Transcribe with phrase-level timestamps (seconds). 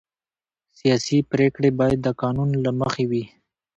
[0.77, 3.23] سیاسي پرېکړې باید د قانون له مخې وي